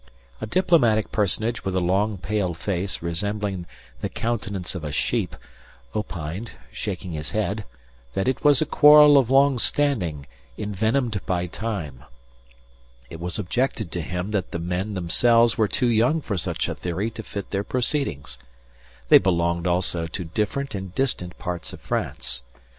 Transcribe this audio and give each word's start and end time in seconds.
A 0.41 0.47
diplomatic 0.47 1.11
personage 1.11 1.63
with 1.63 1.75
a 1.75 1.79
long 1.79 2.17
pale 2.17 2.55
face 2.55 3.03
resembling 3.03 3.67
the 4.01 4.09
countenance 4.09 4.73
of 4.73 4.83
a 4.83 4.91
sheep, 4.91 5.35
opined, 5.93 6.53
shaking 6.71 7.11
his 7.11 7.33
head, 7.33 7.65
that 8.15 8.27
it 8.27 8.43
was 8.43 8.63
a 8.63 8.65
quarrel 8.65 9.15
of 9.19 9.29
long 9.29 9.59
standing 9.59 10.25
envenomed 10.57 11.21
by 11.27 11.45
time. 11.45 12.03
It 13.11 13.19
was 13.19 13.37
objected 13.37 13.91
to 13.91 14.01
him 14.01 14.31
that 14.31 14.49
the 14.49 14.57
men 14.57 14.95
themselves 14.95 15.55
were 15.55 15.67
too 15.67 15.85
young 15.89 16.19
for 16.19 16.35
such 16.35 16.67
a 16.67 16.73
theory 16.73 17.11
to 17.11 17.21
fit 17.21 17.51
their 17.51 17.63
proceedings. 17.63 18.39
They 19.09 19.19
belonged 19.19 19.67
also 19.67 20.07
to 20.07 20.23
different 20.23 20.73
and 20.73 20.95
distant 20.95 21.37
parts 21.37 21.73
of 21.73 21.79
France. 21.79 22.41